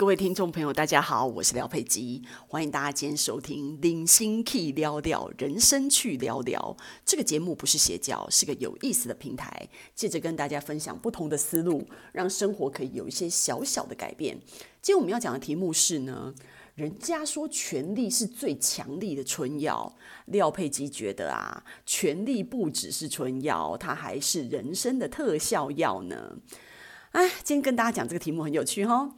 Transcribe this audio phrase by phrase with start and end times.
[0.00, 6.74] 各位听众朋友，大家好，我是廖佩基，欢迎大家今天收听《零星 Key 聊聊人生去聊聊》
[7.04, 14.40] 这个节目，不是邪教，是个有意思的平台，借着跟大家分享不同的思路，让生活可以有一些小小的改变。
[14.80, 16.34] 今天我们要讲的题目是呢，
[16.76, 26.38] 人家说权力是最强力的春药，廖佩基觉得啊，权力不只是春药，它还是人生的特效药呢。
[27.10, 29.12] 哎，今天跟大家讲这个题目很有趣哈、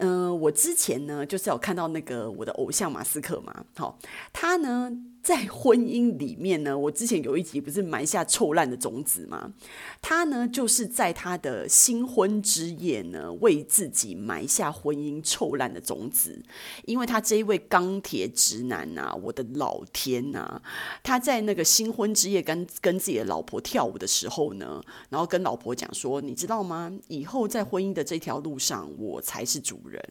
[0.00, 3.98] 嗯、我之前呢，就是有看到那个我的偶像马斯克嘛，好，
[4.32, 4.90] 他呢。
[5.22, 9.52] 在婚姻里面呢，我之前有一集不是埋下臭烂的种子吗？
[10.00, 16.42] 他呢，就是在他的新婚之夜呢，为自己埋下婚姻臭烂的种子。
[16.86, 20.60] 因为他这一位钢铁直男呐、我的老天呐、
[21.02, 26.90] 他在那个新婚之夜跟跟自己的老婆跳舞的时候呢，然后跟老婆讲说：“你知道吗？
[27.08, 30.02] 以后在婚姻的这条路上，我才是主人。”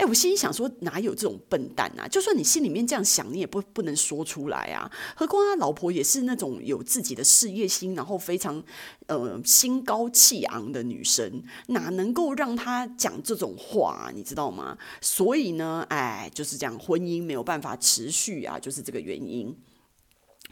[0.00, 2.08] 哎，我心里想说，哪有这种笨蛋啊？
[2.08, 4.90] 就算你心里面这样想，你也不不能说出来啊。
[5.14, 8.64] 何况他老婆也是那种有自己的事业心，然后非常
[9.08, 14.10] 呃心高气昂的女生，哪能够让他讲这种话？
[14.14, 14.78] 你知道吗？
[15.02, 19.54] 所以呢，哎，就是这样，婚姻没有办法持续啊，就是这个原因。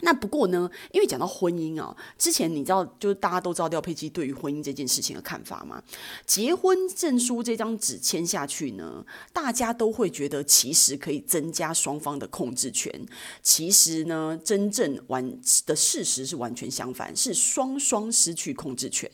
[0.01, 5.83] 那不过呢，因为讲到婚姻啊，之前你知道，就是大家都知道廖佩基对于婚姻这件事情的看法吗？
[6.25, 12.93] 结婚证书这张纸签下去呢，大家都会觉得其实可以增加双方的控制权。
[13.43, 19.11] 其实呢，真正完的事实是完全相反，是双双失去控制权。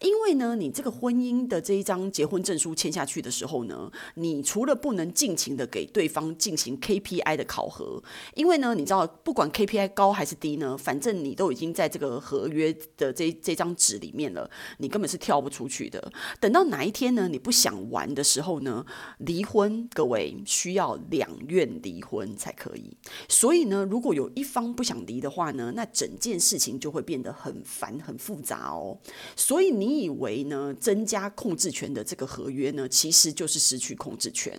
[0.00, 8.00] 因为呢，你这个婚姻的这一张结婚证书签下去的时候呢，你除了不能尽情的给对方进行 KPI 的考核，
[8.34, 10.03] 因为呢，你知道不管 KPI 高。
[10.04, 10.76] 高还是低呢？
[10.76, 16.12] 反正你都已经在这个合约的这这张纸里面了，你根本是跳不出去的。
[16.38, 17.26] 等到哪一天呢？
[17.26, 18.84] 你不想玩的时候呢？
[19.18, 22.94] 离婚，各位需要两院离婚才可以。
[23.30, 28.98] 所以呢，如果有一方不想离的话呢，那整件事情就会变得很烦、很复杂哦。
[29.34, 34.52] 所以你以为呢，增加控制权的这个合约呢，其实就是失去控制权。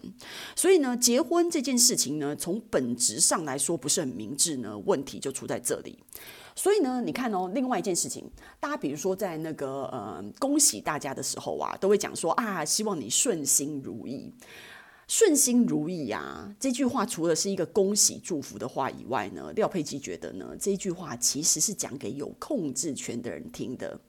[0.56, 6.00] 所以呢，结婚这件事情呢，从本质上来说不是很明智呢，问题就出在这里，
[6.56, 8.24] 所以呢，你看哦，另外一件事情，
[8.60, 14.34] 大家比如说在那个呃，恭喜大家的时候啊，都会讲说啊，希望你顺心如意，
[15.08, 24.00] 顺心如意啊，这句话除了是一个恭喜祝福的话以外呢，廖佩琪觉得呢，这句话其实是讲给有控制权的人听的。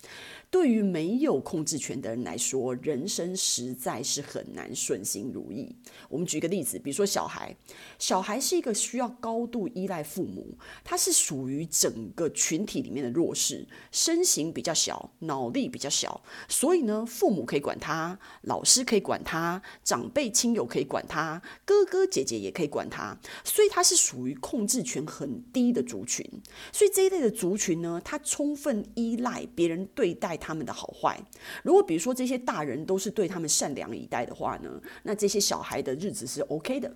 [0.49, 5.75] 对于没有控制权的人来说，人生实在是很难顺心如意。
[6.09, 7.55] 我们举个例子，比如说小孩，
[7.99, 26.25] 小孩是一个需要高度依赖父母，他是属于整个群体里面的弱势，身形比较小，脑力比较小，所以呢，父母可以管他，老师可以管他，长辈亲友可以管他，哥哥姐姐也可以管他，所以他是属于控制权很低的族群。
[26.73, 30.37] 所以这一类的族群呢，他充分依赖别人对待。
[30.37, 31.21] 他他们的好坏，
[31.65, 36.89] 如果比如说这些大人都是对他们善良以待的话呢，那这些小孩的日子是 OK 的。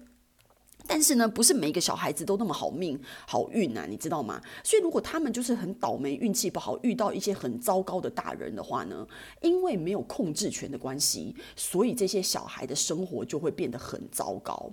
[0.92, 4.42] 但是呢，不是每一个小孩子都那么好命好运啊，你知道吗？
[4.64, 9.06] 所以如果他们就是很倒霉，运气不好，遇到一些很糟糕的大人的话呢，
[9.40, 14.68] 因为没有控制权的关系，所以这些小孩的生活就会变得很糟糕。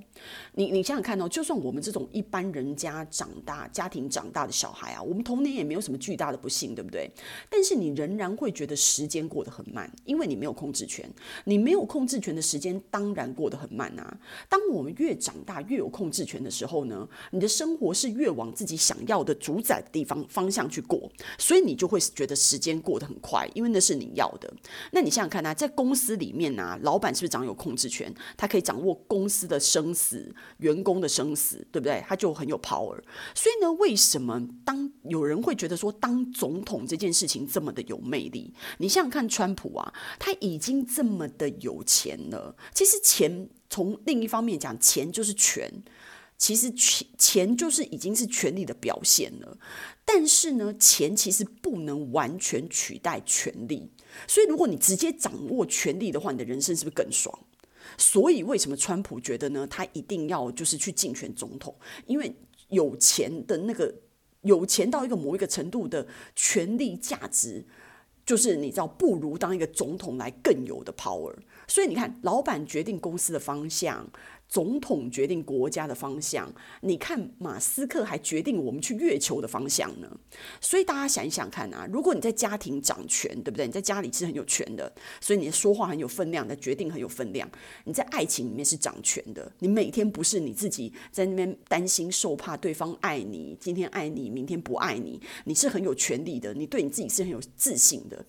[0.53, 7.07] 你你想想看哦，就算我们这种一般人家长大家庭长大的小孩啊，我们童年也没有什么巨大的不幸，对不对？
[7.47, 11.07] 但是你仍然会觉得时间过得很慢，因为你没有控制权。
[11.45, 14.17] 你没有控制权的时间，当然过得很慢啊。
[14.49, 16.06] 当我们越长大，越有控。
[16.07, 24.49] 控制权的时候呢，你的生活是越往自己想要的主宰的地方方向去过，所以你就会觉得时间过得很快，因为那是你要的。
[24.93, 28.13] 那你想想看啊，在公司里面啊，老板是不是掌有控制权？
[28.37, 32.01] 他可以掌握公司的生死、员工的生死，对不对？
[32.07, 32.97] 他就很有 power。
[33.35, 38.53] 所以呢，为什么当有人会觉得说当总统这件事情这么的有魅力？
[38.77, 43.49] 你想想看，川普啊，他已经这么的有钱了，其实钱。
[43.69, 45.71] 从另一方面讲，钱就是权，
[46.37, 49.57] 其实钱钱就是已经是权力的表现了。
[50.05, 53.91] 但是呢，钱其实不能完全取代权力。
[54.27, 57.37] 所以，如果你直接掌握权力的话，你的人生是不是更爽？
[57.97, 59.67] 所以，为什么川普觉得呢？
[59.67, 61.75] 他一定要就是去竞选总统，
[62.05, 62.33] 因为
[62.69, 63.93] 有钱的那个
[64.41, 67.65] 有钱到一个某一个程度的权力价值。
[68.27, 71.33] 就是你知道，不如当一个总统来更有的 power。
[71.65, 74.05] 所以你看，老板决定公司的方向，
[74.47, 76.51] 总统决定国家的方向，
[76.81, 80.09] 你看马斯克还决定我们去月球的方向呢。
[80.61, 83.65] 所以大家想一想看啊，如果你在家庭掌权，对不对？
[83.65, 87.49] 你在家里是很有权的，所以你说话很有分量，的决定很有分量。
[87.83, 98.25] 你在爱情里面是掌权的，你每天不是你自己在那边担心受怕对方爱你，今天爱你，明天不爱你，你是很有权利的，你对你自己是很有自信的。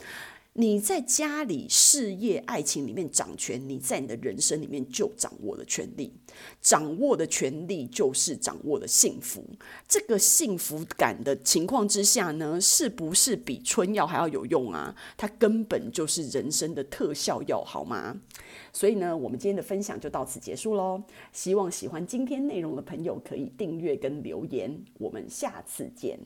[0.61, 6.13] 你在家里、事业、爱情里面掌权，你在你的人生里面就掌握了权力。
[6.61, 9.45] 掌握的权力就是掌握的幸福。
[9.87, 14.93] 这个幸福感的情况之下呢，是不是比春药还要有用啊？
[15.17, 18.21] 它根本就是人生的特效药，好吗？
[18.73, 21.01] 所以呢，我们今天的分享就到此结束喽。
[21.33, 24.83] 希望喜欢今天内容的朋友可以订阅跟留言。
[24.95, 26.19] 我们下次见。